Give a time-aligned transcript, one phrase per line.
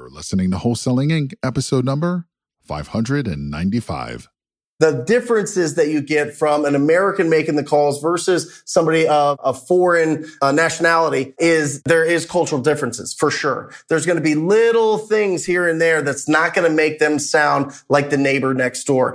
[0.00, 2.26] You're listening to Wholesaling Inc., episode number
[2.62, 4.28] 595
[4.78, 9.52] the differences that you get from an American making the calls versus somebody of a
[9.52, 13.70] foreign uh, nationality is there is cultural differences for sure.
[13.90, 17.18] There's going to be little things here and there that's not going to make them
[17.18, 19.14] sound like the neighbor next door.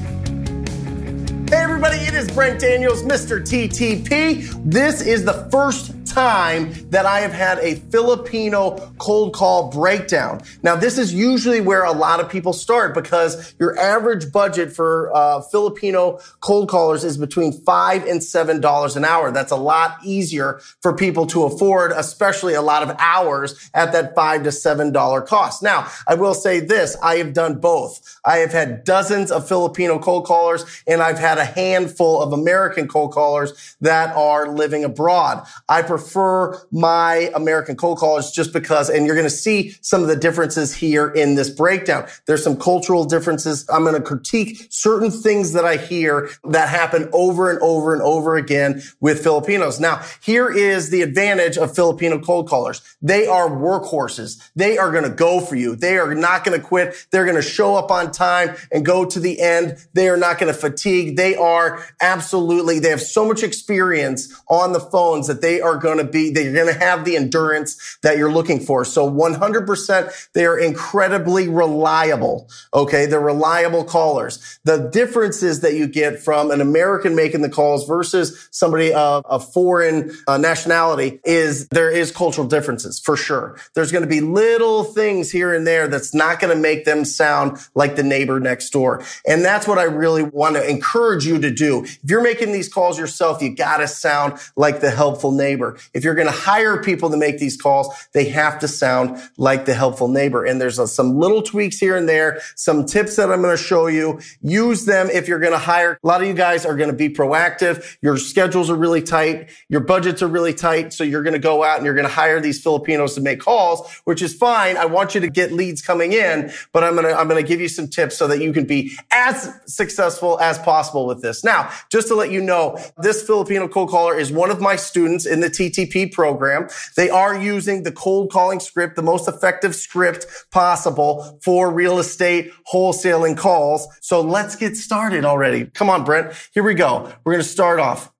[1.83, 3.41] Everybody, it is Brent Daniels, Mr.
[3.41, 4.53] TTP.
[4.63, 10.41] This is the first time that I have had a Filipino cold call breakdown.
[10.61, 15.09] Now, this is usually where a lot of people start because your average budget for
[15.15, 19.31] uh, Filipino cold callers is between five and seven dollars an hour.
[19.31, 24.13] That's a lot easier for people to afford, especially a lot of hours at that
[24.13, 25.63] five to seven dollar cost.
[25.63, 28.19] Now, I will say this: I have done both.
[28.25, 32.87] I have had dozens of Filipino cold callers, and I've had a handful of American
[32.87, 35.45] cold callers that are living abroad.
[35.69, 40.01] I prefer prefer my American cold callers just because, and you're going to see some
[40.01, 42.07] of the differences here in this breakdown.
[42.25, 43.65] There's some cultural differences.
[43.69, 48.01] I'm going to critique certain things that I hear that happen over and over and
[48.01, 49.79] over again with Filipinos.
[49.79, 52.81] Now, here is the advantage of Filipino cold callers.
[53.01, 54.41] They are workhorses.
[54.55, 55.75] They are going to go for you.
[55.75, 57.07] They are not going to quit.
[57.11, 59.77] They're going to show up on time and go to the end.
[59.93, 61.15] They are not going to fatigue.
[61.15, 65.90] They are absolutely, they have so much experience on the phones that they are going
[65.93, 68.85] going to be, they're going to have the endurance that you're looking for.
[68.85, 72.49] So 100%, they are incredibly reliable.
[72.73, 73.05] Okay.
[73.05, 74.59] They're reliable callers.
[74.63, 79.39] The differences that you get from an American making the calls versus somebody of a
[79.39, 83.57] foreign uh, nationality is there is cultural differences for sure.
[83.75, 87.05] There's going to be little things here and there that's not going to make them
[87.05, 89.03] sound like the neighbor next door.
[89.27, 91.83] And that's what I really want to encourage you to do.
[91.83, 95.77] If you're making these calls yourself, you got to sound like the helpful neighbor.
[95.93, 99.65] If you're going to hire people to make these calls, they have to sound like
[99.65, 100.45] the helpful neighbor.
[100.45, 103.87] And there's some little tweaks here and there, some tips that I'm going to show
[103.87, 104.19] you.
[104.41, 105.97] Use them if you're going to hire.
[106.03, 107.97] A lot of you guys are going to be proactive.
[108.01, 109.49] Your schedules are really tight.
[109.69, 110.93] Your budgets are really tight.
[110.93, 113.39] So you're going to go out and you're going to hire these Filipinos to make
[113.39, 114.77] calls, which is fine.
[114.77, 117.47] I want you to get leads coming in, but I'm going to, I'm going to
[117.47, 121.43] give you some tips so that you can be as successful as possible with this.
[121.43, 125.25] Now, just to let you know, this Filipino cold caller is one of my students
[125.25, 126.67] in the T TTP program.
[126.95, 132.51] They are using the cold calling script, the most effective script possible for real estate
[132.71, 133.87] wholesaling calls.
[134.01, 135.65] So let's get started already.
[135.65, 136.33] Come on, Brent.
[136.53, 137.11] Here we go.
[137.23, 138.11] We're going to start off.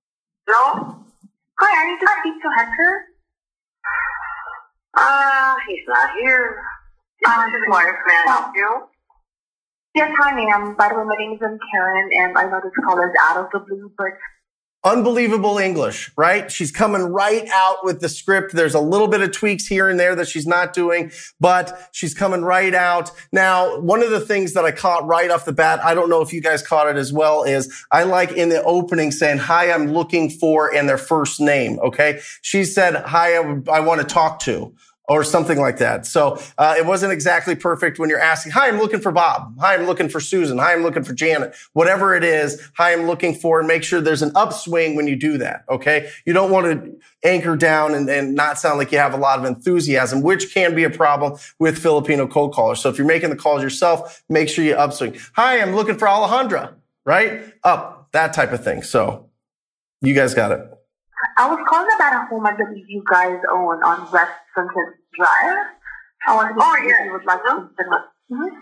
[0.48, 0.98] Hello?
[1.60, 3.06] Hi, I need to speak to Hector.
[4.98, 6.64] Uh, he's not here.
[7.26, 8.28] Uh, this is wife, man.
[8.28, 8.82] Help you?
[9.94, 10.76] Yes, hi, ma'am.
[10.78, 13.52] By the way, my name is Karen, and I know this call is out of
[13.52, 14.08] the blue, but
[14.84, 16.52] unbelievable English, right?
[16.52, 18.54] She's coming right out with the script.
[18.54, 22.14] There's a little bit of tweaks here and there that she's not doing, but she's
[22.14, 23.12] coming right out.
[23.32, 26.22] Now, one of the things that I caught right off the bat, I don't know
[26.22, 29.72] if you guys caught it as well, is I like in the opening saying, hi,
[29.72, 31.80] I'm looking for and their first name.
[31.80, 32.20] Okay.
[32.42, 34.74] She said, hi, I, I want to talk to
[35.08, 36.06] or something like that.
[36.06, 39.58] So uh, it wasn't exactly perfect when you're asking, "Hi, I'm looking for Bob.
[39.60, 40.58] Hi, I'm looking for Susan.
[40.58, 41.56] Hi, I'm looking for Janet.
[41.74, 45.16] Whatever it is, hi, I'm looking for." And make sure there's an upswing when you
[45.16, 45.66] do that.
[45.70, 49.18] Okay, you don't want to anchor down and, and not sound like you have a
[49.18, 52.80] lot of enthusiasm, which can be a problem with Filipino cold callers.
[52.80, 55.18] So if you're making the calls yourself, make sure you upswing.
[55.36, 56.74] Hi, I'm looking for Alejandra.
[57.04, 58.84] Right up that type of thing.
[58.84, 59.30] So
[60.02, 60.71] you guys got it.
[61.38, 65.68] I was calling about a home I believe you guys own on West Sunset Drive.
[66.28, 67.00] I wanted to oh, see yeah.
[67.00, 67.90] if you would like to consider.
[68.32, 68.56] Mm-hmm.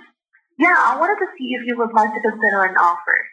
[0.59, 3.25] Yeah, I wanted to see if you would like to consider an offer.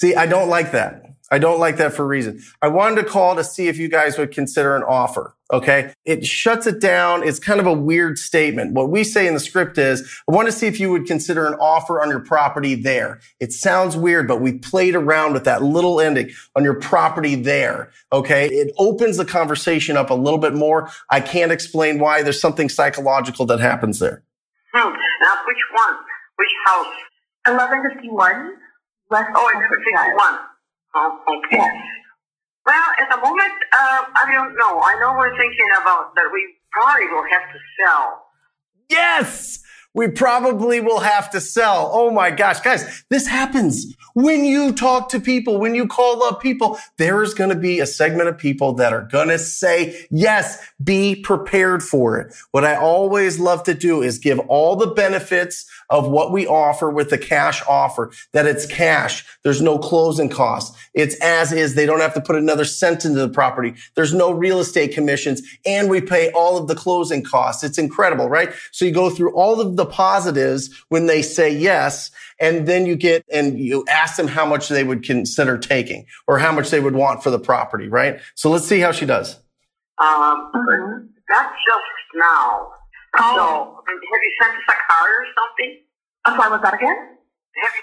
[0.00, 1.15] See, I don't like that.
[1.30, 2.40] I don't like that for a reason.
[2.62, 5.34] I wanted to call to see if you guys would consider an offer.
[5.52, 5.92] Okay.
[6.04, 7.22] It shuts it down.
[7.22, 8.74] It's kind of a weird statement.
[8.74, 11.46] What we say in the script is, I want to see if you would consider
[11.46, 13.20] an offer on your property there.
[13.40, 17.90] It sounds weird, but we played around with that little ending on your property there.
[18.12, 18.46] Okay.
[18.48, 20.90] It opens the conversation up a little bit more.
[21.10, 24.22] I can't explain why there's something psychological that happens there.
[24.72, 24.90] Hmm.
[24.90, 25.96] Now, which one?
[26.36, 26.86] Which house?
[27.46, 28.52] 1151
[29.08, 29.50] West oh,
[30.96, 31.70] um, like?
[32.66, 34.80] Well, at the moment, uh, I don't know.
[34.82, 38.26] I know we're thinking about that we probably will have to sell.
[38.90, 39.62] Yes!
[39.96, 41.90] We probably will have to sell.
[41.92, 46.40] Oh my gosh, guys, this happens when you talk to people, when you call up
[46.40, 50.06] people, there is going to be a segment of people that are going to say,
[50.10, 52.34] yes, be prepared for it.
[52.50, 56.90] What I always love to do is give all the benefits of what we offer
[56.90, 59.24] with the cash offer, that it's cash.
[59.44, 60.76] There's no closing costs.
[60.94, 61.74] It's as is.
[61.74, 63.74] They don't have to put another cent into the property.
[63.94, 67.62] There's no real estate commissions and we pay all of the closing costs.
[67.62, 68.52] It's incredible, right?
[68.72, 72.10] So you go through all of the positives when they say yes.
[72.40, 76.38] And then you get and you ask them how much they would consider taking or
[76.38, 78.20] how much they would want for the property, right?
[78.34, 79.36] So let's see how she does.
[79.98, 81.06] Um, mm-hmm.
[81.28, 82.68] that's just now.
[83.18, 83.34] Oh.
[83.36, 85.80] So, have you sent us a card or something?
[86.26, 87.15] I'm sorry, was that again?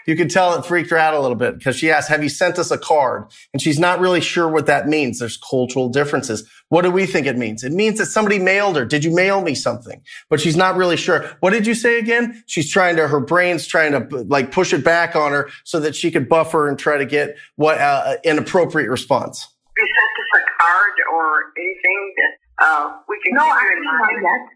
[0.05, 2.29] You could tell it freaked her out a little bit because she asked, have you
[2.29, 3.31] sent us a card?
[3.53, 5.19] And she's not really sure what that means.
[5.19, 6.49] There's cultural differences.
[6.69, 7.63] What do we think it means?
[7.63, 8.85] It means that somebody mailed her.
[8.85, 10.01] Did you mail me something?
[10.29, 11.25] But she's not really sure.
[11.39, 12.43] What did you say again?
[12.47, 15.95] She's trying to, her brain's trying to like push it back on her so that
[15.95, 19.47] she could buffer and try to get what, uh, an appropriate response.
[19.77, 24.49] You sent us a card or anything that, uh, we can No, actually not yet.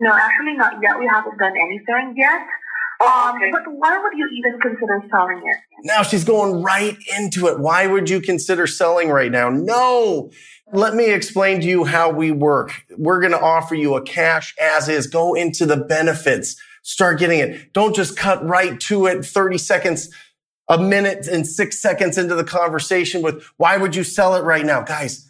[0.00, 0.98] No, actually not yet.
[0.98, 2.40] We haven't done anything yet.
[3.00, 3.50] Oh, um, okay.
[3.50, 5.56] But why would you even consider selling it?
[5.84, 7.58] Now she's going right into it.
[7.58, 9.50] Why would you consider selling right now?
[9.50, 10.30] No.
[10.72, 12.72] Let me explain to you how we work.
[12.96, 15.06] We're going to offer you a cash as is.
[15.06, 16.56] Go into the benefits.
[16.82, 17.72] Start getting it.
[17.72, 20.10] Don't just cut right to it 30 seconds,
[20.68, 24.64] a minute and six seconds into the conversation with why would you sell it right
[24.64, 24.82] now?
[24.82, 25.28] Guys,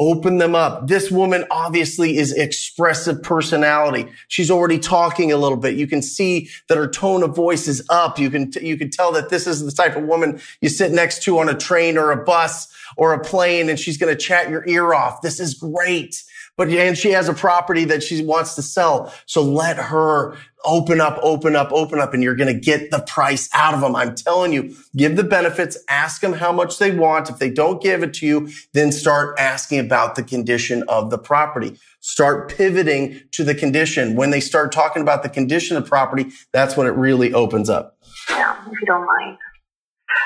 [0.00, 0.88] Open them up.
[0.88, 4.06] This woman obviously is expressive personality.
[4.28, 5.74] She's already talking a little bit.
[5.74, 8.18] You can see that her tone of voice is up.
[8.18, 11.22] You can, you can tell that this is the type of woman you sit next
[11.24, 14.48] to on a train or a bus or a plane and she's going to chat
[14.48, 15.20] your ear off.
[15.20, 16.24] This is great
[16.60, 19.10] but and she has a property that she wants to sell.
[19.24, 20.36] So let her
[20.66, 23.80] open up, open up, open up, and you're going to get the price out of
[23.80, 23.96] them.
[23.96, 27.30] I'm telling you, give the benefits, ask them how much they want.
[27.30, 31.16] If they don't give it to you, then start asking about the condition of the
[31.16, 31.78] property.
[32.00, 34.14] Start pivoting to the condition.
[34.14, 37.96] When they start talking about the condition of property, that's when it really opens up.
[38.28, 39.38] Yeah, if you don't mind.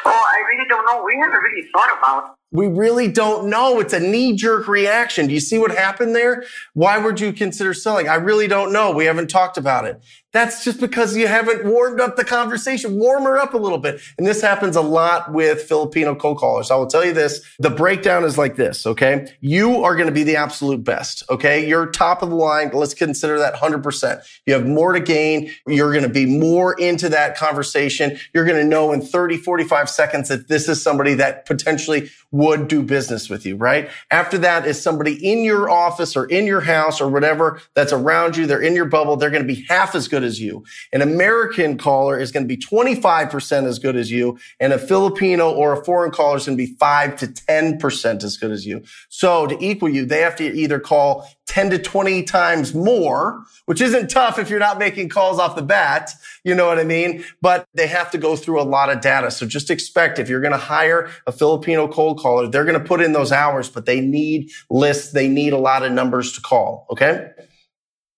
[0.04, 1.04] Oh, I really don't know.
[1.04, 3.80] We haven't really thought about we really don't know.
[3.80, 5.26] It's a knee jerk reaction.
[5.26, 6.44] Do you see what happened there?
[6.72, 8.08] Why would you consider selling?
[8.08, 8.92] I really don't know.
[8.92, 10.00] We haven't talked about it.
[10.34, 12.98] That's just because you haven't warmed up the conversation.
[12.98, 14.00] Warm her up a little bit.
[14.18, 16.72] And this happens a lot with Filipino cold callers.
[16.72, 17.40] I will tell you this.
[17.60, 18.84] The breakdown is like this.
[18.84, 19.32] Okay.
[19.40, 21.22] You are going to be the absolute best.
[21.30, 21.68] Okay.
[21.68, 22.72] You're top of the line.
[22.74, 24.24] Let's consider that 100%.
[24.44, 25.52] You have more to gain.
[25.68, 28.18] You're going to be more into that conversation.
[28.34, 32.66] You're going to know in 30, 45 seconds that this is somebody that potentially would
[32.66, 33.88] do business with you, right?
[34.10, 38.36] After that is somebody in your office or in your house or whatever that's around
[38.36, 38.46] you.
[38.46, 39.14] They're in your bubble.
[39.14, 40.64] They're going to be half as good as you.
[40.92, 44.38] An American caller is going to be 25% as good as you.
[44.58, 48.36] And a Filipino or a foreign caller is going to be five to 10% as
[48.36, 48.82] good as you.
[49.08, 53.80] So to equal you, they have to either call 10 to 20 times more, which
[53.80, 56.10] isn't tough if you're not making calls off the bat.
[56.42, 57.24] You know what I mean?
[57.40, 59.30] But they have to go through a lot of data.
[59.30, 62.84] So just expect if you're going to hire a Filipino cold caller, they're going to
[62.84, 65.12] put in those hours, but they need lists.
[65.12, 66.86] They need a lot of numbers to call.
[66.90, 67.30] Okay.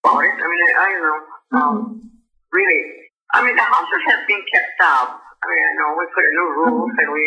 [0.05, 0.31] I mean,
[0.79, 1.15] I don't know.
[1.15, 2.11] Um, Um,
[2.53, 2.83] really,
[3.33, 5.21] I mean, the houses have been kept up.
[5.43, 6.99] I mean, I know we put a new roof mm-hmm.
[6.99, 7.27] and we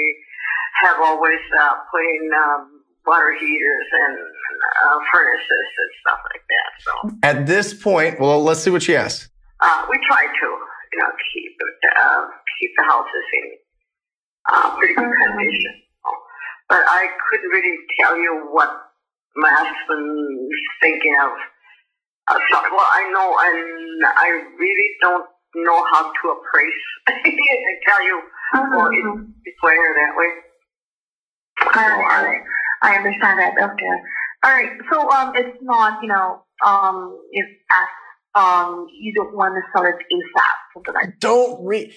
[0.84, 6.70] have always uh, put in um, water heaters and uh, furnaces and stuff like that.
[6.80, 6.92] So
[7.24, 9.30] at this point, well, let's see what she asks.
[9.62, 10.48] Uh, we try to,
[10.94, 11.58] you know, keep
[11.98, 12.26] uh,
[12.60, 13.46] keep the houses in
[14.52, 15.74] uh, pretty good condition.
[16.70, 18.70] But I couldn't really tell you what
[19.36, 21.32] my husband's thinking of.
[22.30, 28.04] Uh, so, well, I know, and I really don't know how to appraise and tell
[28.06, 28.22] you
[28.56, 28.76] mm-hmm.
[28.76, 30.32] well, it's, it's that way.
[31.76, 32.42] All right.
[32.82, 33.54] I understand that.
[33.54, 33.96] Okay.
[34.44, 34.72] All right.
[34.92, 39.86] So um, it's not you know um it's as um you don't want to sell
[39.86, 41.20] it ASAP something like.
[41.20, 41.92] Don't read.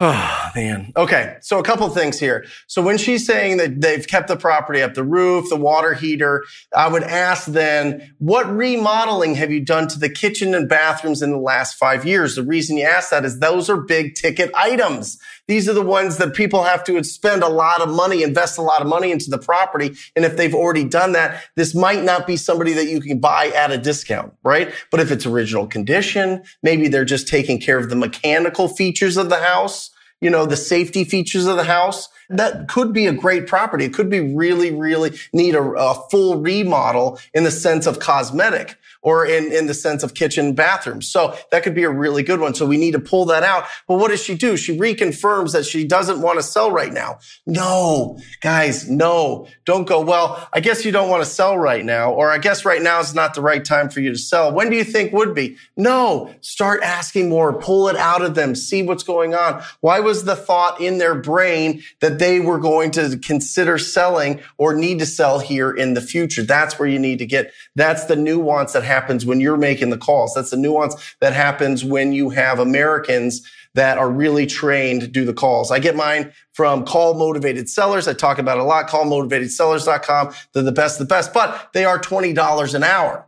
[0.00, 0.92] Oh man.
[0.96, 1.36] Okay.
[1.40, 2.44] So a couple things here.
[2.68, 6.44] So when she's saying that they've kept the property up, the roof, the water heater,
[6.74, 11.32] I would ask then, what remodeling have you done to the kitchen and bathrooms in
[11.32, 12.36] the last five years?
[12.36, 15.18] The reason you ask that is those are big ticket items.
[15.48, 18.62] These are the ones that people have to spend a lot of money, invest a
[18.62, 19.96] lot of money into the property.
[20.14, 23.46] And if they've already done that, this might not be somebody that you can buy
[23.48, 24.72] at a discount, right?
[24.90, 29.30] But if it's original condition, maybe they're just taking care of the mechanical features of
[29.30, 29.90] the house
[30.20, 33.84] you know, the safety features of the house, that could be a great property.
[33.84, 38.76] It could be really, really need a, a, full remodel in the sense of cosmetic.
[39.02, 41.08] or in, in the sense of kitchen bathrooms.
[41.08, 42.54] So that could be a really good one.
[42.54, 43.64] So we need to pull that out.
[43.86, 44.56] But what does she do?
[44.56, 47.20] She reconfirms that she doesn't want to sell right now.
[47.46, 52.12] No, guys, no, don't go, well, I guess you don't want to sell right now,
[52.12, 54.52] or I guess right now is not the right time for you to sell.
[54.52, 55.56] When do you think would be?
[55.76, 59.62] No, start asking more, pull it out of them, see what's going on.
[59.80, 64.74] Why was the thought in their brain that they were going to consider selling or
[64.74, 66.42] need to sell here in the future?
[66.42, 69.98] That's where you need to get, that's the nuance that happens when you're making the
[69.98, 70.34] calls.
[70.34, 75.24] That's the nuance that happens when you have Americans that are really trained to do
[75.24, 75.70] the calls.
[75.70, 78.08] I get mine from call motivated sellers.
[78.08, 80.34] I talk about a lot, callmotivatedsellers.com.
[80.52, 83.26] They're the best, the best, but they are $20 an hour,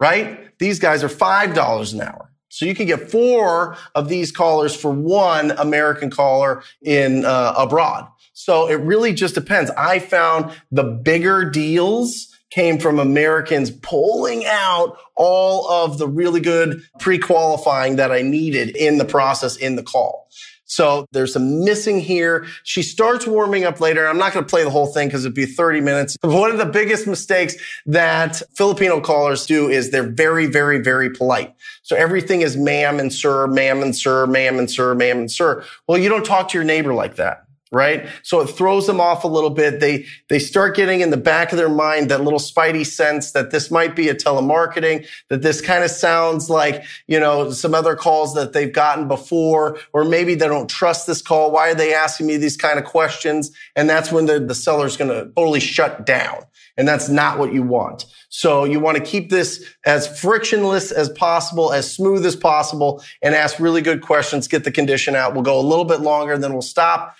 [0.00, 0.58] right?
[0.58, 2.30] These guys are $5 an hour.
[2.48, 8.06] So you can get four of these callers for one American caller in uh, abroad.
[8.34, 9.70] So it really just depends.
[9.78, 16.82] I found the bigger deals came from Americans pulling out all of the really good
[17.00, 20.28] pre-qualifying that I needed in the process in the call.
[20.66, 22.46] So there's some missing here.
[22.64, 24.06] She starts warming up later.
[24.08, 26.16] I'm not going to play the whole thing because it'd be 30 minutes.
[26.22, 27.54] One of the biggest mistakes
[27.86, 31.54] that Filipino callers do is they're very, very, very polite.
[31.82, 35.64] So everything is ma'am and sir, ma'am and sir, ma'am and sir, ma'am and sir.
[35.86, 38.08] Well, you don't talk to your neighbor like that right?
[38.22, 39.80] So it throws them off a little bit.
[39.80, 43.50] They, they start getting in the back of their mind that little spidey sense that
[43.50, 47.96] this might be a telemarketing, that this kind of sounds like, you know, some other
[47.96, 51.50] calls that they've gotten before, or maybe they don't trust this call.
[51.50, 53.50] Why are they asking me these kind of questions?
[53.74, 56.44] And that's when the, the seller's going to totally shut down.
[56.76, 58.04] And that's not what you want.
[58.30, 63.32] So you want to keep this as frictionless as possible, as smooth as possible, and
[63.32, 65.34] ask really good questions, get the condition out.
[65.34, 67.14] We'll go a little bit longer, then we'll stop.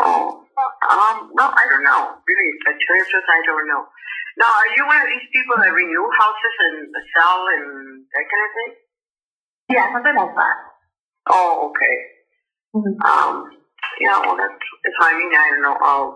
[0.00, 0.44] Oh,
[0.90, 2.16] um, no, I don't know.
[2.26, 3.84] Really, the truth I don't know.
[4.38, 8.44] Now, are you one of these people that renew houses and sell and that kind
[8.46, 8.72] of thing?
[9.70, 10.56] Yeah, something like that.
[11.30, 11.96] Oh, okay.
[12.74, 12.96] Mm-hmm.
[13.04, 13.50] Um,
[14.00, 14.54] yeah, well, that's,
[14.84, 16.06] if I mean, I don't know, uh,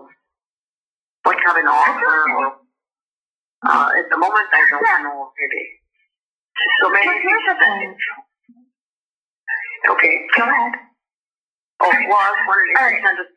[1.23, 2.45] what kind of an offer or,
[3.67, 5.03] uh, at the moment, I don't Yeah.
[5.03, 5.65] know really.
[6.81, 7.97] So maybe But here's the thing.
[9.89, 10.15] Okay.
[10.37, 10.73] Go ahead.
[11.81, 13.34] Oh, well, I was wondering if you sent us a card.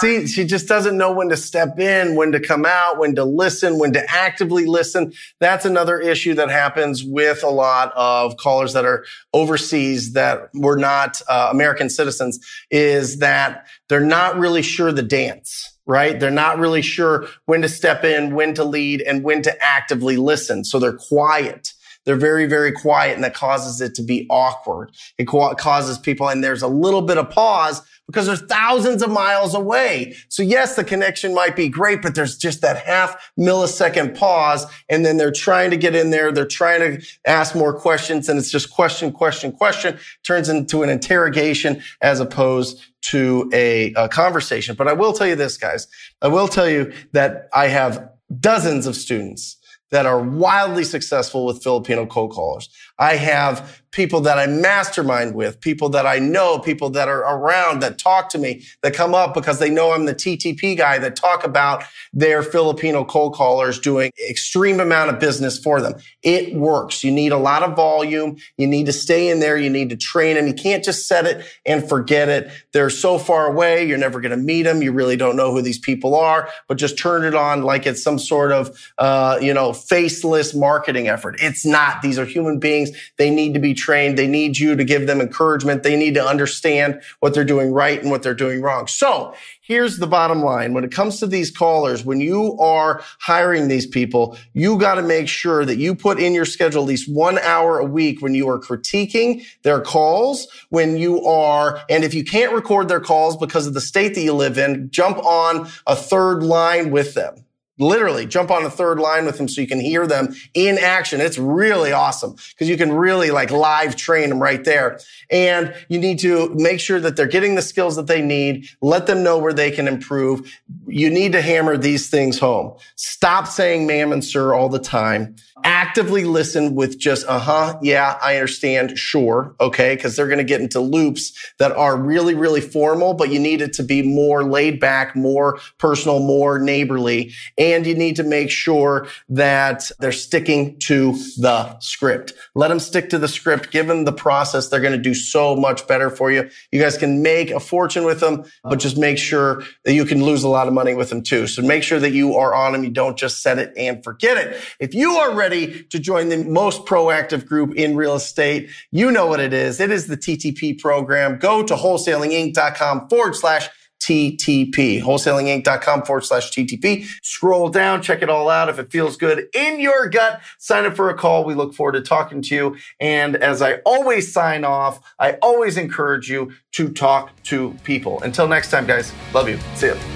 [0.00, 3.24] See, she just doesn't know when to step in, when to come out, when to
[3.24, 5.12] listen, when to actively listen.
[5.40, 10.76] That's another issue that happens with a lot of callers that are overseas that were
[10.76, 12.38] not uh, American citizens
[12.70, 15.72] is that they're not really sure the dance.
[15.88, 16.18] Right?
[16.18, 20.16] They're not really sure when to step in, when to lead, and when to actively
[20.16, 20.64] listen.
[20.64, 21.74] So they're quiet.
[22.06, 24.92] They're very, very quiet, and that causes it to be awkward.
[25.18, 29.10] It ca- causes people, and there's a little bit of pause because they're thousands of
[29.10, 30.14] miles away.
[30.28, 34.64] So yes, the connection might be great, but there's just that half millisecond pause.
[34.88, 36.30] And then they're trying to get in there.
[36.30, 40.88] They're trying to ask more questions and it's just question, question, question turns into an
[40.88, 44.76] interrogation as opposed to a, a conversation.
[44.76, 45.88] But I will tell you this, guys.
[46.22, 48.08] I will tell you that I have
[48.40, 49.56] dozens of students
[49.90, 52.68] that are wildly successful with Filipino cold callers.
[52.98, 57.80] I have people that I mastermind with, people that I know, people that are around
[57.80, 61.16] that talk to me, that come up because they know I'm the TTP guy that
[61.16, 65.94] talk about their Filipino cold callers doing extreme amount of business for them.
[66.22, 67.04] It works.
[67.04, 68.36] You need a lot of volume.
[68.58, 69.56] You need to stay in there.
[69.56, 70.46] You need to train them.
[70.46, 72.50] You can't just set it and forget it.
[72.74, 73.88] They're so far away.
[73.88, 74.82] You're never going to meet them.
[74.82, 78.02] You really don't know who these people are, but just turn it on like it's
[78.02, 81.36] some sort of, uh, you know, faceless marketing effort.
[81.40, 82.02] It's not.
[82.02, 82.85] These are human beings.
[83.16, 84.18] They need to be trained.
[84.18, 85.82] They need you to give them encouragement.
[85.82, 88.86] They need to understand what they're doing right and what they're doing wrong.
[88.86, 90.74] So here's the bottom line.
[90.74, 95.02] When it comes to these callers, when you are hiring these people, you got to
[95.02, 98.34] make sure that you put in your schedule at least one hour a week when
[98.34, 103.36] you are critiquing their calls, when you are, and if you can't record their calls
[103.36, 107.45] because of the state that you live in, jump on a third line with them
[107.78, 111.20] literally jump on a third line with them so you can hear them in action.
[111.20, 114.98] It's really awesome because you can really like live train them right there.
[115.30, 118.68] And you need to make sure that they're getting the skills that they need.
[118.80, 120.52] Let them know where they can improve.
[120.86, 122.76] You need to hammer these things home.
[122.96, 125.36] Stop saying ma'am and sir all the time.
[125.68, 130.44] Actively listen with just, uh huh, yeah, I understand, sure, okay, because they're going to
[130.44, 134.44] get into loops that are really, really formal, but you need it to be more
[134.44, 137.32] laid back, more personal, more neighborly.
[137.58, 142.34] And you need to make sure that they're sticking to the script.
[142.54, 143.72] Let them stick to the script.
[143.72, 144.68] Give them the process.
[144.68, 146.48] They're going to do so much better for you.
[146.70, 150.22] You guys can make a fortune with them, but just make sure that you can
[150.22, 151.48] lose a lot of money with them too.
[151.48, 152.84] So make sure that you are on them.
[152.84, 154.60] You don't just set it and forget it.
[154.78, 159.10] If you are ready ready to join the most proactive group in real estate, you
[159.10, 159.80] know what it is.
[159.80, 161.38] It is the TTP program.
[161.38, 163.68] Go to wholesalinginc.com forward slash
[164.02, 165.02] TTP.
[165.02, 167.06] Wholesalinginc.com forward slash TTP.
[167.22, 168.68] Scroll down, check it all out.
[168.68, 171.44] If it feels good in your gut, sign up for a call.
[171.44, 172.76] We look forward to talking to you.
[173.00, 178.22] And as I always sign off, I always encourage you to talk to people.
[178.22, 179.58] Until next time, guys, love you.
[179.74, 180.15] See you.